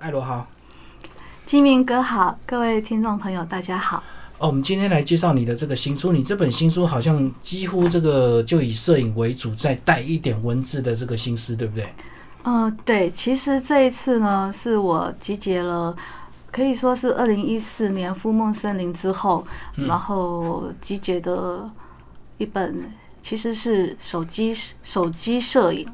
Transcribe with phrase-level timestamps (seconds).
[0.00, 0.46] 艾罗好，
[1.44, 4.00] 金明哥好，各位听众朋友大家好。
[4.38, 6.12] 哦，我们今天来介绍你的这个新书。
[6.12, 11.92] 你这本新书好像几乎这个就以摄影为主，再带一点文字的这个心思，对不对？
[12.44, 13.10] 嗯，对。
[13.10, 15.96] 其实这一次呢，是我集结了，
[16.52, 19.44] 可以说是二零一四年《富梦森林》之后，
[19.74, 21.68] 然后集结的
[22.36, 25.84] 一本，其实是手机手机摄影。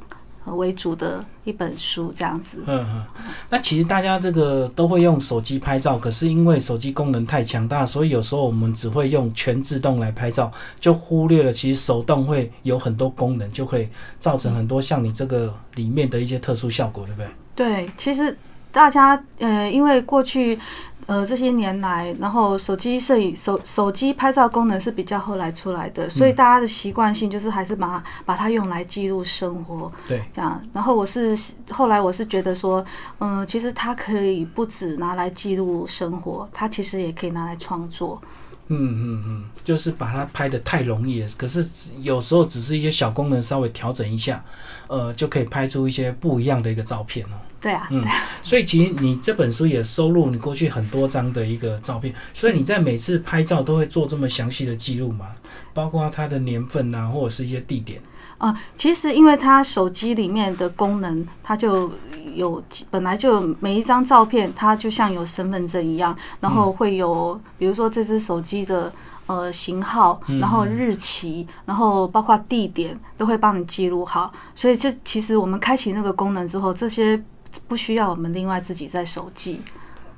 [0.46, 2.62] 为主的一本书这样子。
[2.66, 3.04] 嗯嗯，
[3.48, 13.88] 那其实大家这个都会用手机拍照，可是因为手机功能太强大，所以有时候我们只会用全自动来拍照，就忽略了其实手动会有很多功能，就会
[14.20, 17.30] 造成很多像你这个里面的一些特殊效果，对不对？
[17.54, 18.36] 对，其实
[18.70, 20.58] 大家呃，因为过去。
[21.06, 30.60] 呃，这些年来，然后手机摄影、手手机拍照功能是比较后来出来的，所以大家的习惯性就是还是把把它用来记录生活，对，这样。
[30.72, 31.36] 然后我是
[31.70, 32.84] 后来我是觉得说，
[33.18, 38.20] 嗯，其实它可以不止拿来记录生活，它其实也可以拿来创作。
[38.68, 41.66] 嗯嗯嗯，就是把它拍的太容易了，可是
[42.00, 44.42] 有时候只是一些小功能稍微调整一下，
[44.88, 47.36] 呃，就可以拍出一些不一样的一个照片哦。
[47.60, 48.04] 对啊，嗯，
[48.42, 55.26] 所以其实你这本书也收录你过去很多张的一个照片，所以你在每次拍照都会做这么详细的记录吗？
[55.72, 58.00] 包括它的年份啊，或者是一些地点。
[58.44, 61.90] 啊，其实因为它手机里面的功能，它就
[62.34, 68.92] 有本来就每一张照片，它就像有身份证一样，然后会有比如说这只手机的
[69.24, 74.30] 呃型号，然后日期，然后包括地点都会帮你记录好。
[74.54, 77.18] 所以这其实我们开启那个功能之后，这些
[77.66, 79.62] 不需要我们另外自己在手记。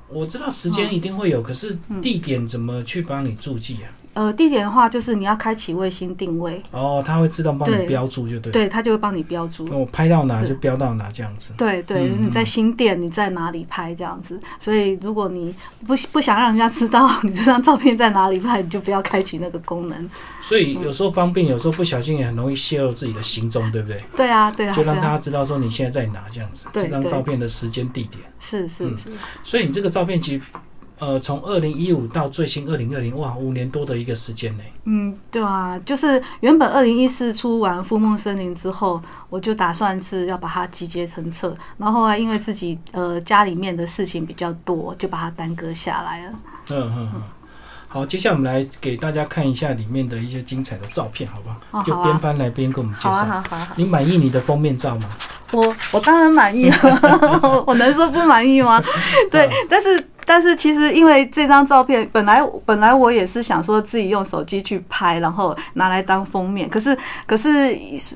[0.09, 3.87] 我知道时间一定会有，可是地点怎么去帮你注记啊？
[4.17, 9.67] 呃，地点的话，就是你要开启卫星定位哦，它会自动帮你标注，就对，对，它就会帮你标注。
[9.67, 11.51] 我拍到哪就标到哪，这样子。
[11.55, 14.41] 对对，你在新店，你在哪里拍这样子？
[14.57, 15.53] 所以如果你
[15.85, 20.09] 不不想让人家知道 你这张照片在哪里拍，你就不要开启那个功能。
[20.41, 24.03] 所以有时候方便，有时候不小心也很容易泄露自己的行踪，对不对？
[24.15, 28.23] 对啊，对啊，就让大家知道说你现在在哪这样子，这张照片的时间地点。
[28.39, 29.11] 是是是。
[29.43, 30.41] 所以你这个照片其实。
[30.99, 34.63] 呃，从二零一五到最新二零二零，哇，五年多的一个时间呢。
[34.85, 38.99] 嗯，对啊，就是原本二零一四出完《富梦森林》之后，
[39.29, 46.31] 我就打算是要把它集结成册，然后来，因为自己呃家里面的事情比较多，就把它耽搁下来了。
[46.71, 47.23] 嗯嗯嗯。
[47.89, 51.83] 好，接下来我们来给大家看一下里面的一些精彩的照片，好不好？
[51.83, 53.13] 就边翻来边跟我们介绍。
[53.13, 53.67] 好好好。
[53.75, 55.09] 你满意你的封面照吗？
[55.51, 58.81] 我我当然满意 了，我能说不满意吗？
[59.29, 60.03] 对，但是。
[60.27, 66.69] 但是其实，因为这张照片本来本来我也是想说自己用手机去拍，然后拿来当封面。
[66.69, 66.95] 可是
[67.25, 67.73] 可是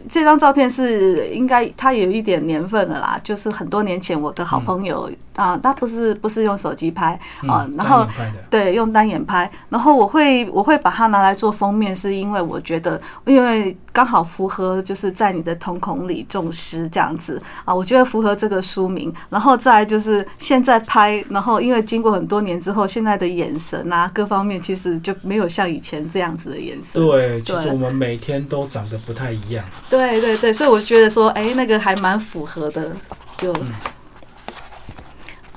[0.09, 8.05] 这张照片是应该它有一点年份的啦，就是很多年前我的好朋友啊，他不是不是用手机拍啊，然后
[8.49, 19.13] 对用单眼拍，然后我会我会把它拿来做封面，是因为我觉得因为刚好符合就是在你的瞳孔里种诗这样子啊，我觉得符合这个书名。
[19.29, 27.01] 然后再就是现在拍，然后因为经过很多年之后，现在的眼神啊，各方面其实就没有像以前这样子的眼神。
[27.01, 29.63] 对，其实我们每天都长得不太一样。
[29.89, 32.91] 对对对，所以我觉得说，哎，那个还蛮符合的。
[33.37, 33.51] 就，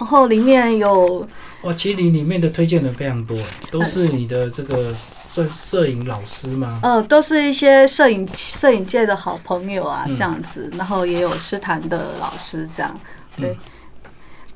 [0.04, 1.26] 然后里面有
[1.62, 3.34] 哇，其实你里面的推荐人非常多，
[3.70, 6.78] 都是你的这个算摄影老师吗？
[6.82, 10.70] 呃，都是一些摄影摄影界的好朋友啊，这样子。
[10.76, 13.00] 然后也有师坛的老师这样，
[13.38, 13.56] 对。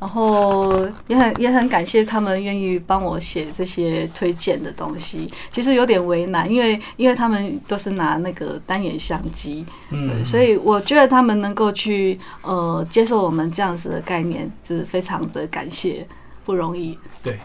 [0.00, 16.06] 然后也很也很感谢他们愿意帮我写这些推荐的东西，其实有点为难，因为因为他们都是拿那个单眼相机，嗯，所以我觉得他们能够去呃接受我们这样子的概念，就是非常的感谢，
[16.44, 16.96] 不容易。
[17.20, 17.40] 对，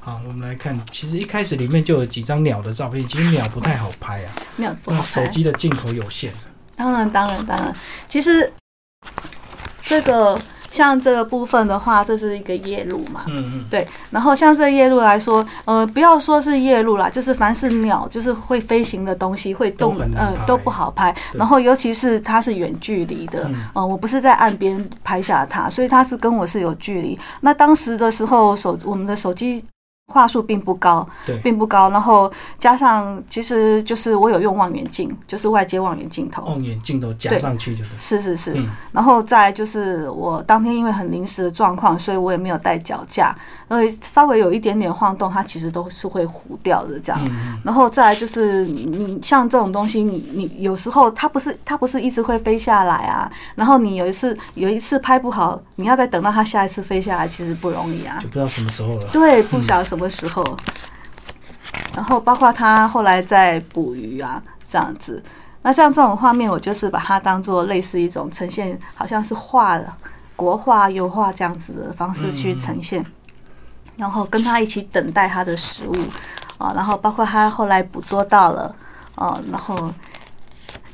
[0.00, 6.32] 好，我们来看，其实一开始里面就有几张鸟的照片，其实鸟不太好拍啊，鸟不好拍，手机的镜头有限。
[6.74, 7.72] 当然，当然，当然，
[8.08, 8.52] 其实
[9.84, 10.36] 这个。
[10.72, 13.86] 像这个部分的话，这是一个夜路嘛，嗯嗯，对。
[14.10, 21.14] 然后像这夜路来说，呃，不要说是夜路啦，就是凡是鸟，就是会飞行的东西，会动，呃，都不好拍。
[21.34, 27.16] 然后尤其是它是远距离的，呃，我不是在岸边拍下它，所以它是跟我是有距离。
[27.42, 29.62] 那当时的时候，手我们的手机。
[30.08, 31.88] 画素并不高，对，并不高。
[31.88, 36.42] 然后加上，其实就是我有用望远镜，就是外接望远镜头。
[36.44, 37.90] 望远镜头夹上去就是。
[37.96, 38.54] 是是是。
[38.54, 43.34] 嗯然后再就是我当天因为很临时的状况，所以我也没有带脚架，
[43.70, 47.18] 因为稍微有一点点晃动，它其实都是会糊掉的这样。
[47.24, 58.28] 嗯然后再来就是你你像这种东西，你你有时候它不是它不是一直会飞下来啊，然后你有一次有一次拍不好，你要再等到它下一次飞下来，其实不容易啊就。
[58.28, 59.06] 不知道什么时候了。
[59.10, 60.42] 对，不晓得什么时候。
[61.94, 65.22] 然后包括他后来在捕鱼啊，这样子。
[65.60, 69.92] 那像这种画面，我就是把它当做类似一种呈现，好像是画的
[70.34, 73.04] 国画、油画这样子的方式去呈现。
[73.98, 75.94] 然后跟他一起等待他的食物
[76.56, 78.74] 啊，然后包括他后来捕捉到了
[79.14, 79.92] 啊，然后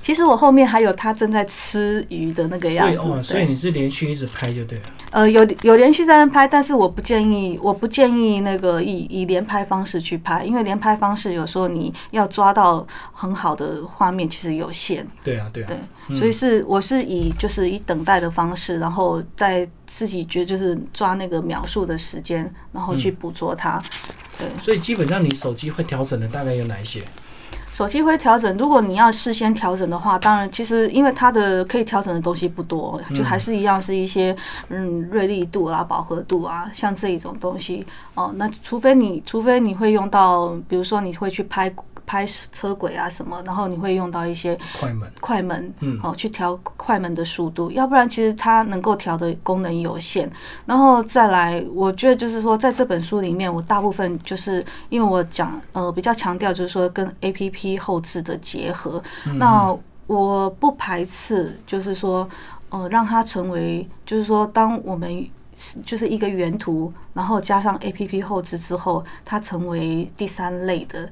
[0.02, 2.96] 其实我后面还有他正在吃鱼的那个样子。
[2.96, 4.84] 所以哦，所以你是连续一直拍就对了。
[5.10, 15.06] 呃，有有连续在那拍，但是我不建议，我不建议那个以以连拍方式去拍，因为连拍方式有时候你要抓到很好的画面，其实有限。
[15.25, 15.72] 对啊，对啊。
[16.08, 23.82] 对，所以是我是以就是以等待的方式，然后在自己觉得就是抓那个描述的时间，然后去捕捉它。
[24.38, 27.02] 对，所以基本上你手机会调整的大概有哪一些？
[27.73, 34.37] 手机会调整，如果你要事先调整的话，当然其实因为它的可以调整的东西不多，就还是一样是一些
[34.69, 38.32] 嗯锐利度啊、饱和度啊，像这一种东西哦。
[38.37, 41.73] 那除非你除非你会用到，比如说你会去拍
[42.08, 45.12] 拍车轨啊什么，然后你会用到一些快门。
[45.20, 50.31] 快门，嗯哦，去调快门的速度，要不然其实它能够调的功能有限。
[50.64, 59.02] 然后再来，我觉得就是说，在这本书里面，我大部分就是因为我讲呃比较强调就是说跟 A P P 后置的结合，
[59.37, 59.76] 那
[60.06, 62.26] 我不排斥，就是说
[62.70, 71.10] 呃让它成为，就是说当我们是就是一个原图，然后加上 A P P 后置之后，它成为第三类的。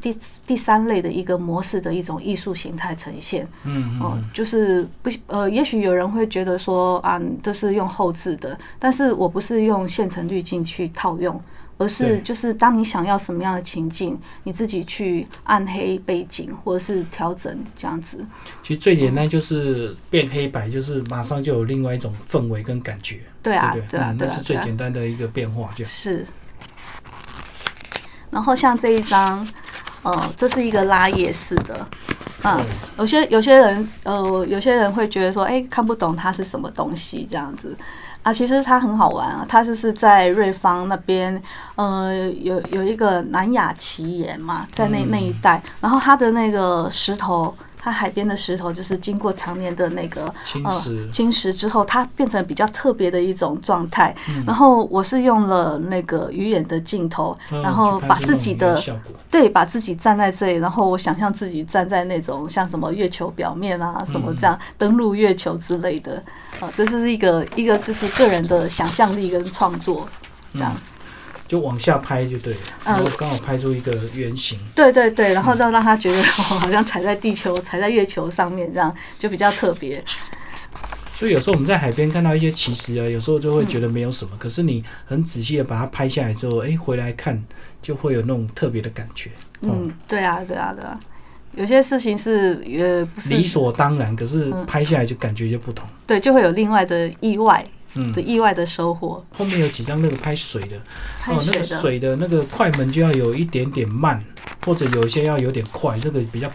[0.00, 11.40] 第第三类的一个模式的一种艺术形态呈现，嗯哦、就是不呃，也许有人会觉得说啊，这是用后置的，但是我不是用现成滤镜去套用，
[11.78, 18.24] 而是就是当你想要什么样的情境，你自己去暗黑背景或者是调整这样子。
[18.62, 25.92] 其实最简单就是变黑白，就是马上就有另外一种氛围跟感觉，对啊对啊嗯，那是，最对啊对啊，简单的一个变化，这样。
[25.92, 26.24] 是。
[28.30, 29.46] 然后像这一张，
[30.02, 31.74] 呃，这是一个拉页式的，
[32.42, 32.66] 啊，嗯
[32.98, 37.76] 有些有些人呃，有些人会觉得说，哎、看不懂它是什么东西这样子
[38.22, 38.32] 啊。
[38.32, 41.40] 其实它很好玩啊，它就是在瑞芳那边，
[41.76, 47.54] 呃，有有一个南雅奇岩嘛，在那那一带，然后它的那个石头。
[47.82, 54.14] 它海边的石头就是经过常年的那个侵呃蚀侵蚀之后，它变成比较特别的一种状态。
[54.28, 54.44] 嗯。
[54.46, 58.80] 然后我是用了那个鱼眼的镜头，嗯然后把自己的
[59.28, 66.22] 对，把自己站在这里，然后我想象自己站在那种像什么月球表面啊，什么这样登陆月球之类的，
[66.60, 70.06] 啊，这是一个一个就是个人的想象力跟创作，
[70.54, 70.72] 这样。
[71.52, 74.58] 就往下拍就对了，嗯然后刚好拍出一个圆形。
[74.74, 76.22] 对对对，然后就让他觉得我
[76.54, 80.02] 好像踩在地球、踩在月球上面，这样就比较特别。
[81.14, 87.44] 所以有时候我们在海边看到一些奇石啊，有时候就会觉得没有什么，可是你很仔细的把它拍下来之后，哎，回来看
[87.82, 89.28] 就会有那种特别的感觉。
[89.60, 90.98] 哦嗯，对啊，对啊，对啊。
[91.54, 95.86] 有些事情是呃不是理所当然，可是嗯拍下来就感觉就不同。
[96.06, 97.64] 对，就会有另外的意外
[97.94, 99.22] 嗯的，意外的收获。
[99.36, 100.76] 后面有几张那个拍水的，
[101.28, 104.22] 哦，那个水的，水的那个快门就要有一点点慢，
[104.64, 106.50] 或者有一些要有点快，这个比较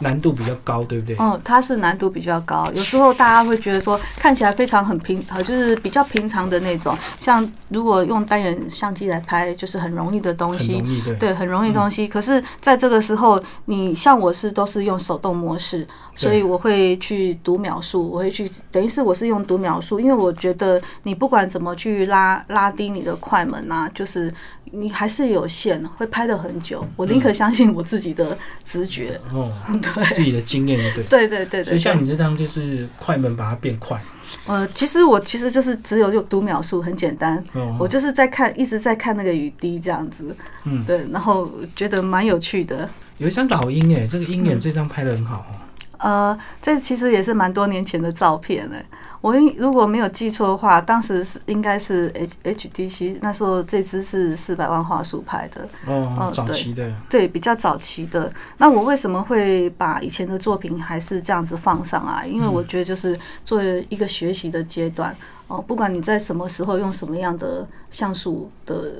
[0.00, 1.16] 难度比较高，对不对？
[1.18, 6.96] 嗯，它是难度比较高，有时候大家会觉得说看起来非常很平，呃，就是比较平常的那种。
[7.18, 11.14] 像如果用单眼相机来拍，就是很容易的东西，很容易，对。
[11.16, 12.06] 对，很容易东西。
[12.06, 15.86] 可是在这个时候，你像我是都是用手动模式，
[16.18, 24.34] 所以我会去读秒数，我会去等于是我是用读秒数，因为我觉得你不管怎么去拉拉低你的快门啊，就是
[24.72, 26.84] 你还是有限，会拍的很久。
[26.96, 29.20] 我宁可相信我自己的直觉。
[29.32, 31.04] 哦， 对自己的经验对。
[31.04, 31.64] 对对对对。
[31.64, 34.02] 所以像你这张就是快门把它变快，
[34.46, 37.42] 呃，其实我其实就是只有就读秒数，很简单。
[37.52, 42.90] 哦，我就是在看，一直在看那个雨滴这样子，嗯，对，然后觉得蛮有趣的。
[43.18, 45.54] 有一张老鹰哎，这个鹰嗯眼这张拍的很好哦。
[45.98, 48.84] 呃，这其实也是蛮多年前的照片嘞。
[49.20, 52.08] 我应如果没有记错的话，当时是应该是
[52.44, 55.68] H HDC，那时候这支是四百万画素拍的。
[55.86, 56.94] 哦，早期的。
[57.10, 58.32] 对，比较早期的。
[58.58, 62.28] 那我为什么会把以前的作品还是这样子放上来？
[62.28, 65.12] 因为我觉得就是作为一个学习的阶段
[65.48, 68.92] 哦，不管你在什么时候用什么样的像素的，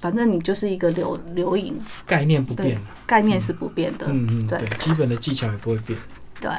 [0.00, 1.78] 反正你就是一个留留影。
[2.06, 2.80] 概念不变。
[3.04, 4.06] 概念是不变的。
[4.08, 5.98] 嗯嗯，对，基本的技巧也不会变。
[6.46, 6.54] 对。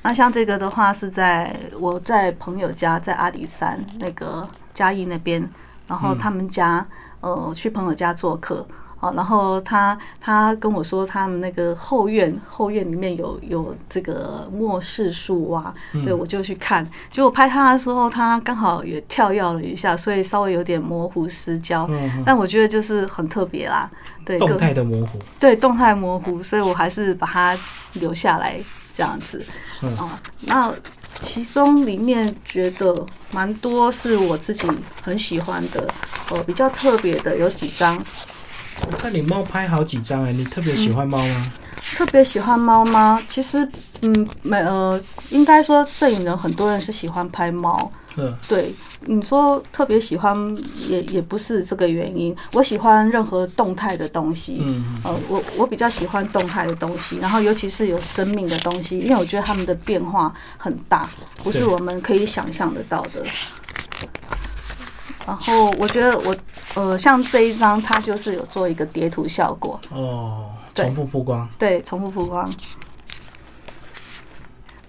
[0.00, 5.46] 那像这个的话，是在我在朋友家，在阿里山那个嘉义那边，
[5.86, 6.86] 然后他们家
[7.20, 8.64] 呃去朋友家做客，
[8.96, 21.90] 好，然后他他跟我说他们那个后院后院里面有有这个末世树啊，对我就去看，结果拍他的时候，他刚好也跳跃了一下，所以稍微有点模糊失焦，
[22.24, 23.90] 但我觉得就是很特别啦，
[24.24, 27.58] 对，动态的模糊，对，动态模糊，所以我还是把它
[27.94, 28.60] 留下来。
[28.98, 29.40] 这样子，
[29.96, 30.74] 啊，那
[31.20, 34.66] 其中里面觉得蛮多是我自己
[35.00, 35.88] 很喜欢的，
[36.30, 38.04] 呃，比较特别的有几张。
[38.90, 41.52] 我看你猫拍好几张哎，你特别喜欢猫吗？
[41.96, 43.20] 特别喜欢猫吗？
[43.28, 43.66] 其实，
[44.02, 47.90] 嗯，没呃，应该说摄影人很多人是喜欢拍猫。
[48.16, 50.36] 嗯，对，你说特别喜欢
[50.88, 52.34] 也也不是这个原因。
[52.52, 54.58] 我喜欢任何动态的东西。
[54.60, 61.08] 嗯呃，我我比较喜欢动态的东西，然后尤其是有生命的东西，因为我觉得他们的变化很大，
[61.44, 63.22] 不是我们可以想象得到的。
[65.26, 66.34] 然后我觉得我
[66.74, 69.80] 呃，像这一张，它就是有做一个叠图效果。
[69.90, 70.46] 哦。
[70.84, 72.50] 重复曝光，对，重复曝光。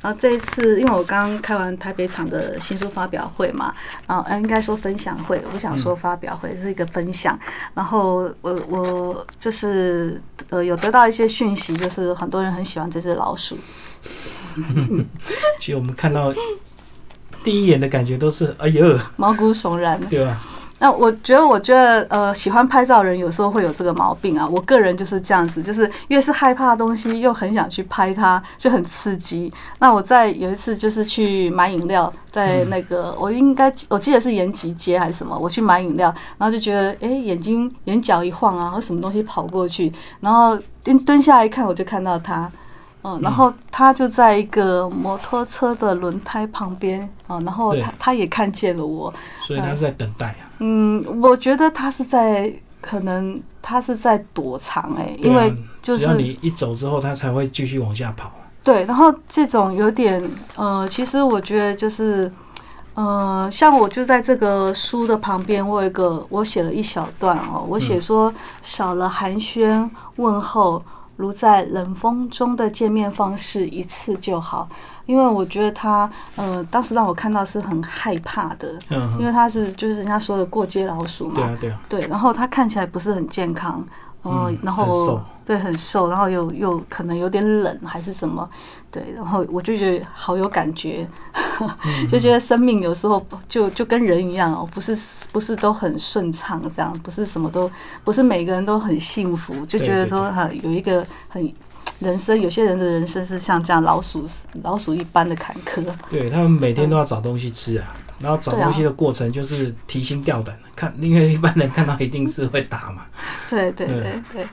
[0.02, 3.74] 然后这一次，因为我刚开完台北场的新书发表会嘛，
[4.08, 7.38] 然后应该说分享会，我不想说发表会，是一个分享。
[7.74, 10.18] 然后我我就是
[10.50, 13.58] 呃有得到一些讯息，就是很多人很喜欢这只老鼠。
[15.60, 16.34] 其实我们看到
[17.44, 20.42] 第一眼的感觉都是哎呦，毛骨悚然，对吧？
[20.80, 24.48] 那我觉得，我觉得，呃，喜欢拍照人有时候会有这个毛病啊。
[24.48, 29.52] 我个人就是这样子，就是越是害怕的东西，又很想去拍它，就很刺激。
[29.80, 42.50] 那我在有一次就是去买饮料，在那个我应该我记得是延吉街还是什么，我去买饮料，然后就觉得，哎，眼睛眼角一晃啊，或什么东西跑过去，然后蹲蹲下来一看，我就看到它。
[43.02, 50.44] 嗯，然后他就在一个摩托车的轮胎旁边啊，然后他他也看见了我，所以他是在等待啊。
[50.44, 50.49] 嗯，
[51.22, 58.32] 我觉得他是在可能他是在躲藏哎，因为就是你一走之后，他才会继续往下跑。
[58.64, 60.22] 对，然后这种有点
[60.56, 62.32] 呃，其实我觉得就是
[62.94, 70.84] 呃，像我就在这个书的旁边，我有一个我写了一小段哦，我写说少了寒暄问候。
[71.20, 74.70] 如在冷风中的见面方式一次就好，
[75.10, 83.84] 因为我觉得他，呃，当时让我看到是很害怕的，嗯，因为他是就是人家说的过街老鼠嘛，对啊对啊，对，然后他看起来不是很健康，
[84.24, 88.48] 嗯，然后对很瘦，然后又又可能有点冷还是什么。
[88.92, 91.08] 对，然后我就觉得好有感觉，
[92.12, 94.96] 就觉得生命有时候就就跟人一样哦，不是
[95.32, 97.70] 不是都很顺畅这样，不是什么都
[98.04, 101.52] 不是每个人都很幸福，就觉得说哈有一个很
[102.00, 104.26] 人生，有些人的人生是像这样老鼠
[104.64, 105.84] 老鼠一般的坎坷。
[106.10, 113.06] 对他们每天都要找东西吃啊，然后找东西的过程就是提心吊胆的，看因为一般人看到一定是会打嘛。
[113.50, 114.48] 对对对对。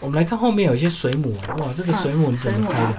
[0.00, 2.98] 我们来看后面有一些水母，哇，这个水母你怎么拍的？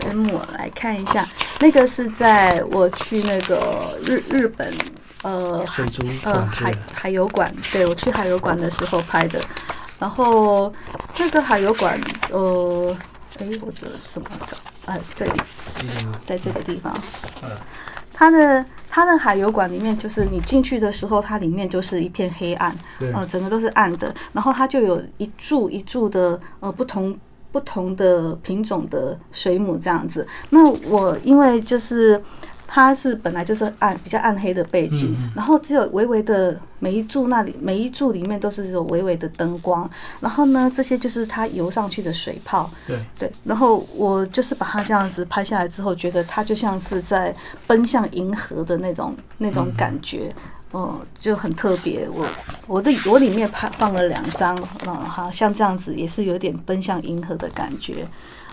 [0.00, 1.28] 水母来看一下，
[1.60, 4.72] 那个是在我去那个日日本
[5.20, 9.38] 呃水族呃海海游馆，对我去海游馆的时候拍的。
[10.02, 10.72] 然后
[11.12, 11.96] 这个海油馆
[12.32, 12.92] 呃，
[13.38, 14.56] 哎，我这怎么找？
[14.86, 15.32] 哎，这里，
[16.24, 16.92] 在这个地方。
[17.40, 17.48] 嗯，
[18.12, 22.76] 它的它的海油馆里面，就是你进去的时候，它里面就是一片黑暗，
[23.14, 24.12] 呃，整个都是暗的。
[24.32, 27.16] 然后它就有一柱一柱的呃不同。
[27.52, 32.18] 不同的品种的水母这样子，那我因为就是
[32.74, 39.88] 它是本来就是暗比较暗黑的背景，然后只有微微的每一柱那里每一柱里面都是这种微微的灯光，
[40.20, 47.36] 然后呢这些就是它游上去的水泡，对对，然后我就是把它这样子拍下来之后，觉得它就像是在
[47.66, 50.34] 奔向银河的那种那种感觉。
[50.74, 52.08] 嗯，就很特别。
[52.08, 52.26] 我
[52.66, 58.06] 我的我里面拍放了两张，嗯，哈，像这样子也是有点奔向银河的感觉。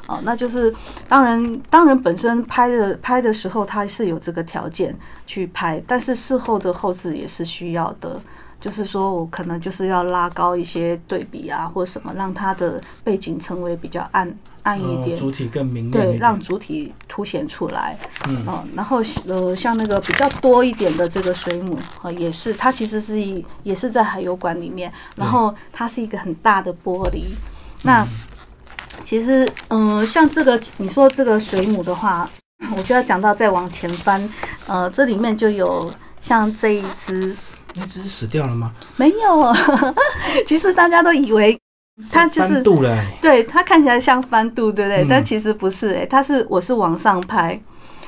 [0.09, 0.73] 哦，那就是
[1.07, 4.97] 当然，当然本身拍的拍的时候，它是有这个条件
[5.27, 8.19] 去拍，但是事后的后置也是需要的。
[8.59, 17.97] 就是说我可能就是要拉高一些对比啊，或什么，让它的背景成为比较暗暗一点，哦主体更明亮对，让主体凸显出来。
[18.27, 27.23] 嗯哦，然后呃，像那个比较多一点的这个水母，呃，也是它其实是一也是在海油馆里面，然后它是一个很大的玻璃。
[27.83, 28.05] 那
[29.03, 32.29] 其实嗯、呃像这个你说这个水母的话，
[32.75, 34.29] 我就要讲到再往前翻，
[34.67, 35.91] 呃，这里面就有
[36.21, 37.35] 像这一只
[37.75, 38.71] 那只是死掉了吗？
[38.97, 39.53] 没有，
[40.45, 41.57] 其实大家都以为
[42.11, 42.63] 它就是。
[43.21, 45.03] 对它看起来像翻肚，对不对？
[45.03, 47.59] 嗯但其实不是、欸，它是我是往上拍。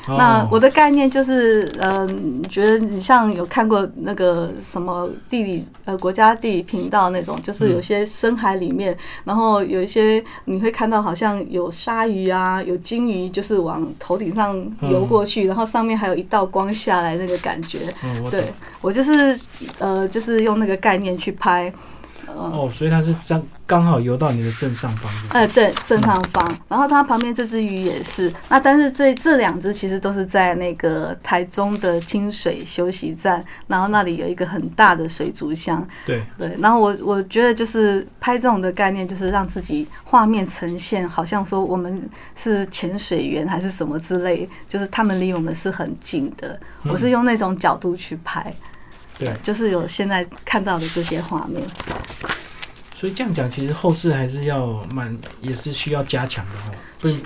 [0.07, 17.79] 哦那我的概念就是，嗯、觉得你像有看过那个什么地理呃国家地理频道那种，就是有些深海里面，然后有一些你会看到好像有鲨鱼啊，有鲸鱼，就是往头顶上游过去，然后上面还有一道光下来那个感觉。
[18.03, 18.45] 嗯，我对
[18.81, 19.39] 我就是
[19.79, 21.71] 呃，就是用那个概念去拍。
[22.33, 25.29] 哦，所以它是刚刚好游到你的正上方的。
[25.29, 26.57] 哎，对，正上方。
[26.67, 28.29] 然后它旁边这只鱼也是。
[28.49, 35.87] 那但是这这两只其实都是在那个台中的清水休息站，然后那里有一个很大的水族箱。
[36.05, 46.59] 对，对，然后我我觉得就是拍这种的概念，就是让自己画面呈现，好像说我们是潜水员还是什么之类，就是他们离我们是很近的。
[46.83, 48.53] 我是用那种角度去拍，
[49.17, 51.63] 对，就是有现在看到的这些画面。
[53.01, 57.19] 所以这样讲，其实后置还是要蛮，也是需要加强的哈，并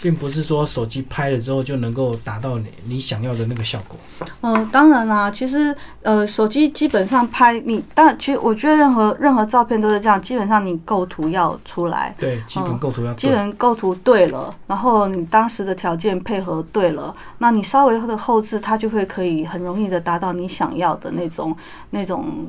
[0.00, 3.98] 并不是说手机拍了之后就能够达到你你想要的那个效果。
[4.42, 13.28] 嗯，当然啦，其实呃，手机基本上拍你，当然，其实我觉得任何任何照片都是这样，基本上你构图要出来，对，基本构图要嗯基。
[13.28, 21.56] 本构图对了，然后你当时的条件配合对了，那你稍微的后置，它就会可以很容易的达到你想要的那种
[21.90, 22.46] 那种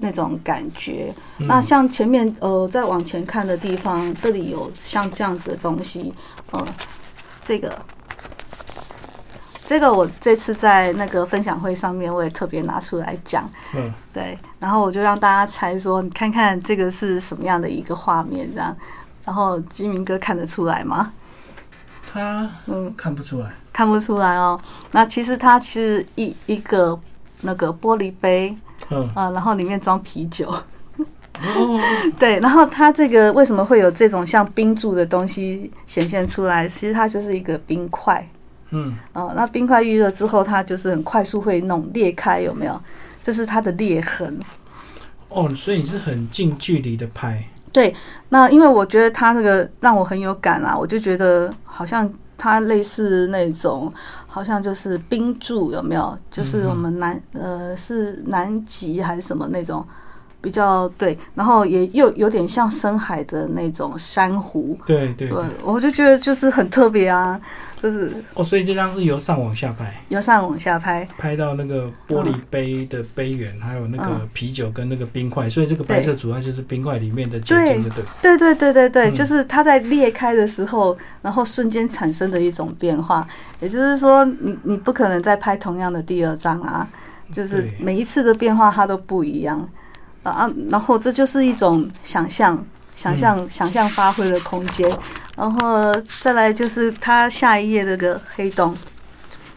[0.00, 1.14] 那种感觉。
[1.38, 6.12] 嗯那像前面呃，再往前看的地方，这里有像这样子的东西，
[6.50, 6.66] 呃，
[7.42, 7.78] 这个。
[9.66, 18.76] 这个我这次在那个分享会上面，我也特别拿出来讲，嗯，对，然后我就让大家猜说，你看看这个是什么样的一个画面，这样，
[19.24, 21.12] 然后金明哥看得出来吗？
[22.12, 23.52] 他嗯，看不出来。
[23.72, 24.60] 看不出来哦。
[24.90, 26.98] 那其实它其实一一个
[27.42, 28.52] 那个玻璃杯
[28.90, 31.80] 嗯，啊、然后里面装啤酒，哦，
[32.18, 36.68] 对，然后它这个为什么会有这种像冰柱的东西显现出来？
[36.68, 38.26] 其实它就是一个冰块，
[38.70, 42.80] 嗯，哦，那冰块预热之后，它就是很快速会弄裂开，有没有？
[43.22, 44.38] 就是它的裂痕。
[45.28, 47.44] 哦，所以你是很近距离的拍。
[47.70, 47.94] 对，
[48.30, 53.92] 那因为我觉得它这个让我很有感啊，我就觉得好像它类似那种，
[54.26, 56.18] 好像就是冰柱有没有？
[56.30, 59.84] 就是我们南呃是南极还是什么那种
[60.40, 64.76] 比较对，然后也又有点像深海的那种珊瑚。
[64.86, 67.38] 对对对对。，我就觉得就是很特别啊，
[67.82, 78.04] 就是哦，所以这张是由上往下拍，由上往下拍，拍到那个玻璃杯的杯缘，还有那个嗯啤酒跟那个冰块，所以这个白色主要就是冰块里面的结对晶，的对。
[78.22, 83.26] 对对对对对，嗯就是它在裂开的时候，然后瞬间产生的一种变化。
[83.60, 86.88] 也就是说，你你不可能再拍同样的第二张啊，
[87.30, 89.68] 就是每一次的变化它都不一样
[90.22, 90.50] 啊。
[90.70, 92.64] 然后这就是一种想象。
[92.92, 94.86] 想象、想象发挥的空间，
[95.34, 98.76] 然后再来就是它下一页这个黑洞，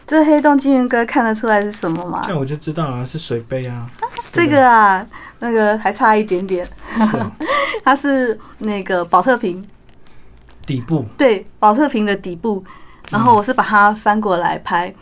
[0.06, 2.30] 这黑洞金云哥看得出来是什么吗这？
[2.30, 3.86] 样我就知道啊，是水杯啊。
[4.32, 5.06] 这个啊，
[5.40, 6.66] 那个还差一点点，
[7.84, 9.62] 它是那个保特瓶，
[10.64, 12.64] 底部，对，保特瓶的底部，
[13.10, 14.94] 然后我是把它翻过来拍，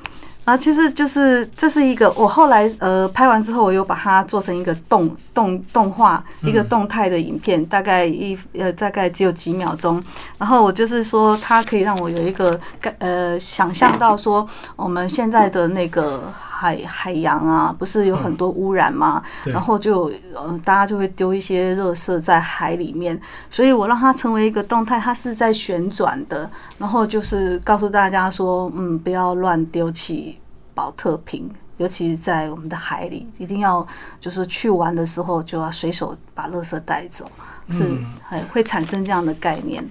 [0.44, 10.02] 然后其实就是这是一个我后来呃拍完之后，我又把它做成一个动动动画，一个动态的影片，大概一呃大概只有几秒钟，
[10.38, 16.22] 然后我就是说它可以让我有一个概呃想象到说我们现在的那个
[16.62, 19.20] 海海洋啊，不是有很多污染吗？
[19.42, 19.52] 对。
[19.52, 23.20] 然后就呃大家就会丢一些垃圾在海里面，
[23.50, 26.48] 所以我让它成为一个动态，它是在旋转的，
[26.78, 30.38] 然后就是告诉大家说，嗯，不要乱丢弃
[30.72, 33.84] 保特瓶，尤其是在我们的海里，一定要
[34.20, 37.24] 就是去玩的时候就要随手把垃圾带走，
[37.70, 38.04] 是嗯。
[38.28, 39.84] 很会产生这样的概念。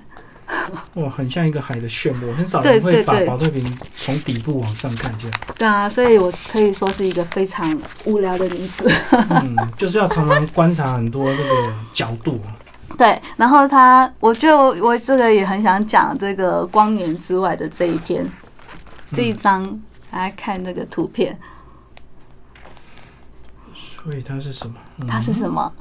[0.96, 5.40] 哇，很像一个海的漩涡，很少对人会把保特瓶从底部往上看这样。
[5.58, 8.92] 对啊，所以我可以说是一个非常无聊的女子。
[9.30, 12.40] 嗯，就是要常常观察很多那个角度。
[12.98, 18.26] 对，然后他，我就我这个也很想讲这个光年之外的这一篇，
[19.14, 19.80] 这一张，
[20.12, 21.38] 来看这个图片。
[24.04, 24.76] 所以它是什么？
[24.98, 25.72] 嗯它是什么？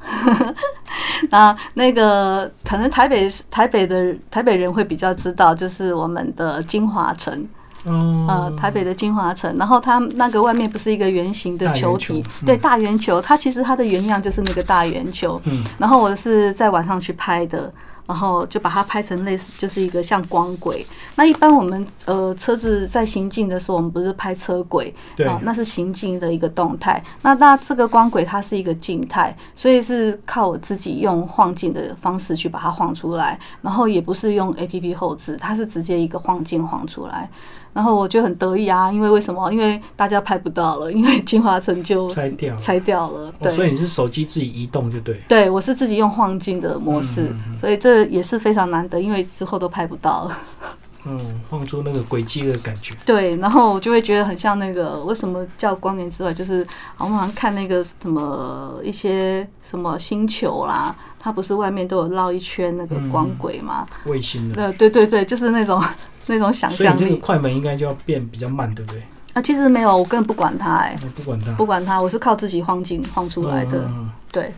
[1.29, 7.47] 那那个可能台北台北的台北人会比较知道，就是我们的金华城，
[7.85, 9.55] 哦，呃，台北的金华城。
[9.57, 13.21] 然后它那个外面不是一个圆形的球体球，嗯对，大圆球。
[13.21, 15.39] 它其实它的原样就是那个大圆球。
[15.45, 17.71] 嗯然后我是在晚上去拍的，
[18.11, 20.85] 然后就把它拍成类似就是一个像光轨。
[21.15, 27.01] 那一般我们呃车子在行进的时候，我们不是拍车轨，对啊，那是行进的一个动态。
[27.21, 37.29] 那那这个光轨它是一个静态，所以是靠我自己用晃镜的方式去把它晃出来，然后也不是用 A P P 后置，它是直接一个晃镜晃出来。
[37.73, 39.51] 然后我就很得意啊，因为为什么？
[39.51, 42.59] 因为大家拍不到了，因为金华城就拆掉了。
[42.59, 43.33] 拆掉了。
[43.51, 45.19] 所以你是手机自己移动就对。
[45.27, 50.37] 对，我是自己用晃镜的模式，嗯所以这也是非常难得，因为之后都拍不到了。
[51.03, 52.93] 嗯，放出那个轨迹的感觉。
[53.03, 56.31] 对，然后我就会觉得很像那个，为什么叫光年之外？
[56.31, 56.65] 就是
[56.99, 63.87] 我们好像看那个什么一些什么星球啦，它不是外面都有绕一圈那个光轨吗？
[64.05, 64.61] 卫星的。
[64.61, 65.83] 呃，对对对，就是那种
[66.31, 69.03] 那种想所以这个象力快门应该就要变比较慢，对不对？
[69.33, 69.41] 啊。
[69.41, 71.51] 其实没有，我根本不管它、哎，我不管它。
[71.53, 73.89] 不管它，我是靠自己晃镜晃出来的。
[74.31, 74.53] 对，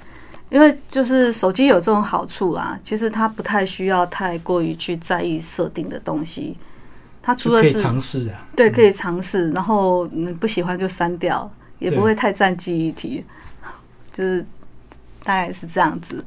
[0.50, 6.58] 因为就是手机有这种好处啦，其实它不太需要太过于去在意设定的东西，
[7.22, 8.48] 它除就可以了是尝试啊。
[8.56, 13.24] 对可以尝试，然后嗯不喜欢就删掉，也不会太占记忆体，
[14.14, 14.46] 就是
[15.24, 16.24] 大概是这样子。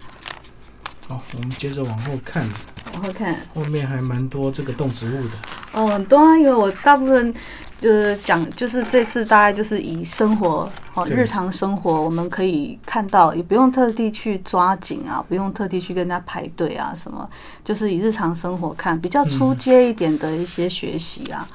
[1.06, 2.44] 好，我们接着往后看，
[2.92, 5.30] 我会看后面还蛮多这个动植物的。
[5.72, 7.34] 哦，很多啊，因为我大部分
[7.78, 17.28] 就是讲，就是这次大概就是以生活哦，日常生活我们可以看到，也不用特地去抓紧啊，不用特地去跟人家排队啊什么，
[17.62, 21.46] 就是以日常生活看，比较出街一点的一些学习啊，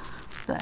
[0.46, 0.56] 对，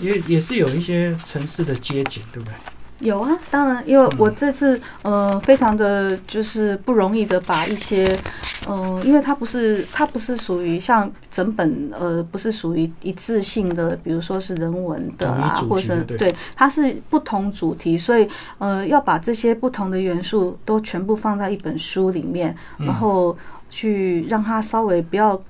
[0.00, 2.54] 也也是有一些城市的街景，对不对？
[3.00, 8.18] 有啊，当然，因为我这次呃非常的就是不容易的把一些
[8.66, 23.36] 嗯、呃因为它不是它不是属于像整本呃不是属于一致性的，比如说是人文的啦，同一主题或者是对对它是不同主题，所以呃要把这些不同的元素都全部放在一本书里面，然后
[23.70, 25.40] 去让它稍微不要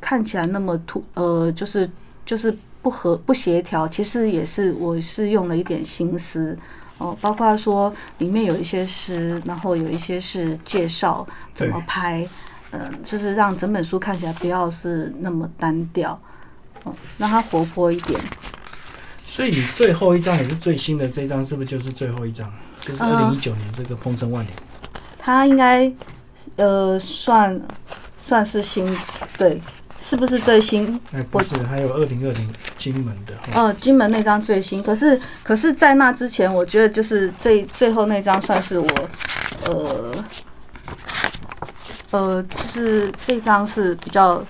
[0.00, 1.88] 看起来那么突呃就是
[2.26, 6.58] 就是不合不协调，其实也是我是用了一点心思。
[7.00, 12.28] 哦，包括说里面有一些诗，然后有一些是介绍怎么拍，
[12.72, 16.20] 嗯、就是让整本书看起来不要是那么单调，
[16.84, 18.20] 嗯，让它活泼一点。
[19.24, 22.52] 所以你最后一张也是最新的这张，是不是就是最后一张？
[22.84, 24.48] 就是呃二零一九年这个《鹏程万里》。
[25.18, 25.90] 它应该
[26.56, 27.58] 呃算
[28.18, 28.86] 算是新，
[29.38, 29.58] 对，
[30.00, 30.98] 是不是最新？
[31.12, 33.34] 哎，不是，还有二零二零金门的。
[33.54, 38.88] 哦呃，金门那张最新，可是可是，在那之前，我觉得就是最最后那张算是我，
[39.66, 40.14] 呃，
[42.10, 44.42] 呃，就是这张是比较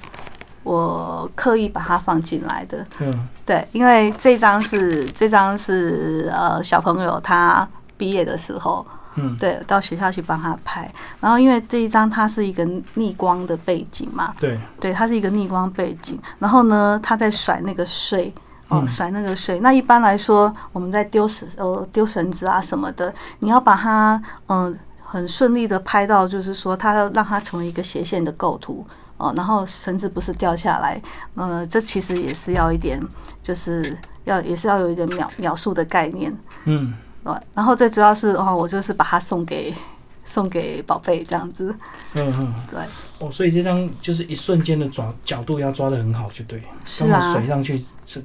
[0.62, 8.86] 我刻意把它放进来的，嗯，对，因为这张是这张是呃小朋友他毕业的时候，
[9.22, 18.32] 嗯对，到学校去帮他拍，然后因为这一张它是一个逆光的背景嘛，对，对，它是一个逆光背景，然后呢，他在甩那个水。
[18.68, 19.58] 哦，嗯甩那个水。
[19.58, 31.02] 那一般来说，我们在丢绳呃丢绳子啊什么的，你要把它嗯、呃很顺利的拍到，就是说它要让它成为一个斜线的构图哦，然后绳子不是掉下来，
[31.34, 33.02] 呃，这其实也是要一点，
[33.42, 36.32] 就是要也是要有一点描描述的概念。
[36.66, 39.74] 嗯，对，然后最主要是哦，我就是把它送给
[40.24, 41.74] 送给宝贝这样子，
[42.14, 42.54] 嗯嗯。
[42.70, 42.80] 对，
[43.18, 48.22] 哦，所以这张就是一瞬间的抓角度要抓的很好，就对，是啊水上去是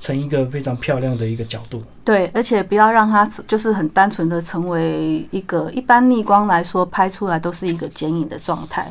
[0.00, 1.82] 成一个非常漂亮的一个角度。
[2.04, 8.90] 对，而且不要让它就是很单纯的成为一个一般逆光来说拍出来都是一个剪影的状态，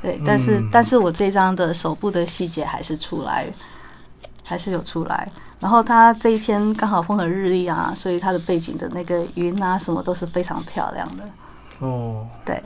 [0.00, 3.46] 对，但是、嗯但是我这张的手部的细节还是出来，
[4.44, 5.30] 还是有出来。
[5.62, 11.24] 然后它这一天刚好风和日丽啊，所以它的背景的那个云啊什么都是非常漂亮的。
[11.78, 12.60] 哦，对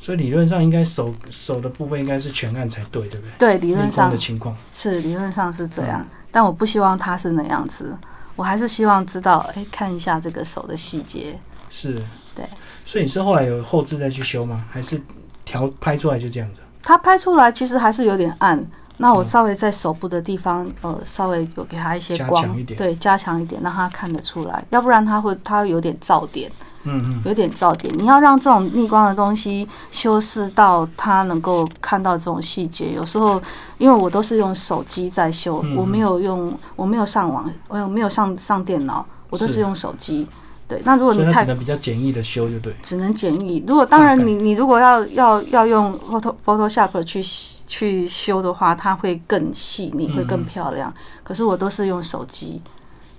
[0.00, 3.58] 所以理论上应该手手的部分应该是全暗才对，对不对？
[3.58, 7.96] 对，理论上的情况，是理论上是这样，嗯但我不希望它是那样子，
[8.36, 11.38] 我还是希望知道，哎，看一下这个手的细节。
[11.68, 12.02] 是，
[12.34, 12.44] 对。
[12.86, 14.64] 所以你是后来有后置再去修吗？
[14.70, 14.98] 还是
[15.44, 16.60] 调拍出来就这样子？
[16.82, 18.64] 它拍出来其实还是有点暗，
[18.98, 19.14] 那嗯。
[19.16, 22.44] 我稍微在手部的地方，呃，稍微有给它一些光
[22.76, 26.50] 对，加强一点，让它看得出来，要不然它会它会有点噪点，
[26.82, 27.92] 嗯嗯，有点噪点。
[27.96, 33.40] 你要让这种逆光的东西修饰到它能够看到这种细节，有时候
[33.78, 39.60] 因为我都是用手机在修，嗯我没有用，我没有上网，我有没有上上电脑，我都是是。
[39.60, 40.26] 用手机。
[40.68, 42.74] 对，那如果你太只能比较简易的修，就对。
[42.82, 43.64] 只能简易。
[43.66, 47.22] 如果当然你你如果要要要用 Photo Photoshop 去
[47.66, 50.92] 去修的话，它会更细腻，会更漂亮。
[51.24, 52.60] 可是我都是用手机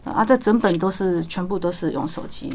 [0.03, 2.53] 啊，这整本都是全部都是用手机，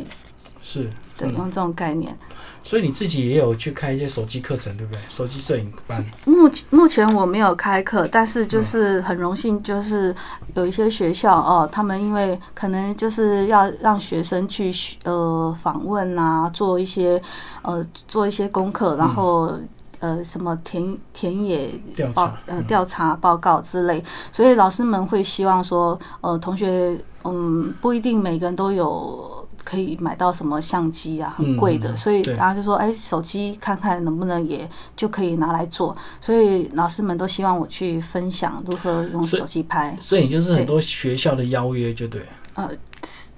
[0.62, 2.16] 是，对，嗯用这种概念。
[2.64, 5.00] 所以你自己也有去开一些手机课程，对不对？
[5.08, 10.12] 手机摄影班，目目前我没有开课，但是就是很荣幸，就是
[10.54, 14.72] 有一些学校哦，他们因为可能就是要让学生去
[15.04, 17.20] 呃访问啊，做一些
[17.62, 19.52] 呃做一些功课，然后。
[20.00, 42.26] 呃，什么田田野调报查，呃调查报告之类，所以老师们会希望说，呃，同学，嗯，不一定每个人都有可以买到什么相机啊，很贵的，所以对大家就说，哎，手机看看能不能也就可以拿来做，所以老师们都希望我去分享如何用手机拍，所以你就是很多学校的邀约，就对了。
[42.54, 42.70] 呃，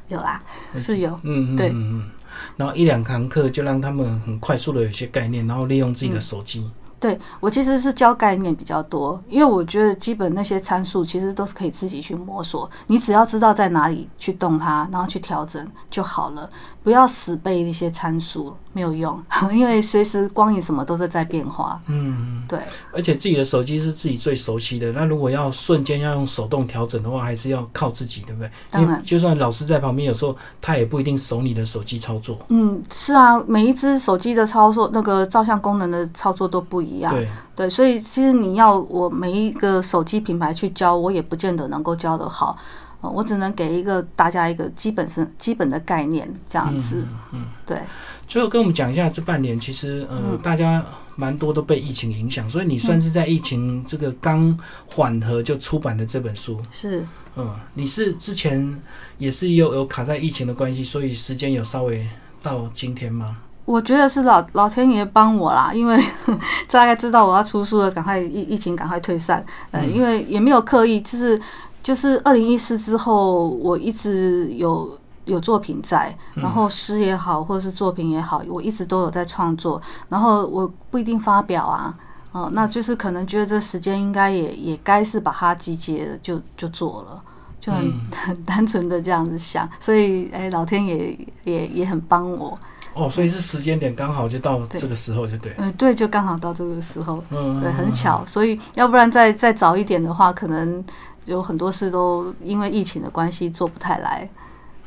[0.08, 0.42] 有啦，
[0.76, 2.10] 是有，嗯，嗯对嗯嗯。
[2.56, 6.68] 然后一两堂课就让他们很快速的有些概念，然后利用自己的手机。
[7.06, 16.50] 对我其实是教概念比较多，因为我觉得基本那些参数其实都是可以自己去摸索，你只要知道在哪里去动它，然后去调整就好了，
[16.82, 19.22] 不要死背一些参数没有用，
[19.54, 21.80] 因为随时光影什么都是在变化。
[21.86, 22.58] 嗯，对，
[22.92, 24.90] 而且自己的手机是自己最熟悉的。
[24.90, 28.50] 那如果要瞬间要用手动调整的话，还是要靠自己，对不对？
[28.68, 32.36] 当然就算老师在旁边，有时候他也不一定熟你的手机操作。
[32.48, 36.95] 嗯，是啊，每一只手机的操作，那个照相功能的操作都不一样。
[37.00, 42.56] 对，对，所以其实你要我每一个手机品牌去教，我也不见得能够教得好。
[43.02, 47.04] 呃我只能给一个大家一个基本是基本的概念，这样子。
[47.06, 47.44] 嗯嗯。
[47.66, 47.78] 对，
[48.26, 50.82] 最后跟我们讲一下，这半年其实呃，嗯大家
[51.14, 56.58] 蛮多都被疫情影响，所以你算是在疫情这个刚缓和就出版的这本书。
[56.72, 57.04] 是。
[57.36, 58.82] 嗯，你是之前
[59.18, 62.08] 也是有有卡在疫情的关系，所以时间有稍微
[62.42, 63.36] 到今天吗？
[63.66, 66.02] 我觉得是老老天爷帮我啦，因为
[66.70, 69.44] 大概知道我要出书了，赶快疫疫情赶快退散。
[69.72, 71.38] 呃，嗯因为也没有刻意，就是
[71.82, 79.82] 就是二零一四之后，我一直有有作品在，然后诗也好，或者是作品也好，我一直都有在创作。
[80.08, 81.92] 然后我不一定发表啊，
[82.30, 87.20] 哦、那就是可能觉得这时间应该也也该是把它集结了，就就做了。
[87.58, 92.56] 就很、嗯很单纯的这样子想，所以哎、老天爷也也很帮我，
[92.96, 95.52] 哦，所以是时间点刚好就到这个时候，就对。
[95.58, 100.82] 嗯，对，就刚好到这个时候，嗯，对，很巧，所以要不然再再早一点的话，可能
[101.26, 104.28] 有很多事都因为疫情的关系做不太来。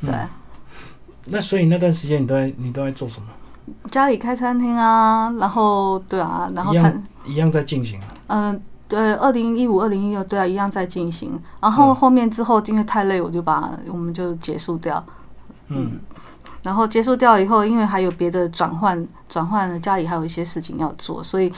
[0.01, 0.27] 对，嗯
[1.25, 3.27] 那所以那段时间你都在你都在做什么？
[3.91, 8.07] 家里开餐厅啊，然后对啊，然后餐，一样在进行啊。
[8.25, 11.39] 嗯、对，二零一五、二零一六，对啊，一样在进行。
[11.61, 15.03] 然后嗯后面之后因为太累，我就把我们就结束掉。
[15.67, 15.99] 嗯
[16.61, 21.51] 然后结束掉以后，因为还有别的转换，转换了家里还有一些事情要做，所以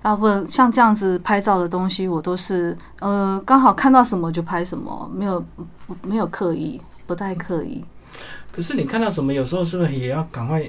[0.00, 5.44] 大部分像这样子拍照的东西，我都是呃刚好看到什么就拍什么，没有
[5.86, 7.84] 不没有刻意，不太刻意。
[8.52, 10.64] 可是你看到什么，有时候是不是也要赶快，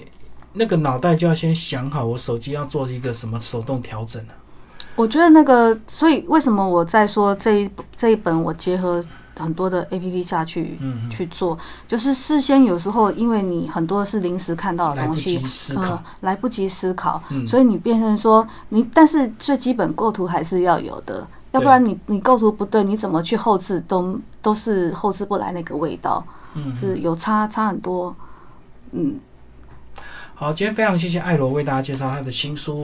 [0.53, 4.33] 那个脑袋就要先想好，我手机要做一个什么手动调整啊？
[4.95, 8.99] 我觉得那个，所以为什么我在说这一这一本我结合
[9.37, 15.41] 很多的 A P P 下去嗯，去做，就是事先有时候因为你很多是临时看到的东西
[15.75, 28.15] 呃，，来不及思考，嗯，所以你变成说你，但是最基本构图还是要有的，要不然你你构图不对，你怎么去后置都都是后置不来那个味道，嗯，是有差差很多，
[28.91, 29.19] 嗯。
[30.37, 32.83] 好，今天非常谢谢艾罗为大家介绍他的新书。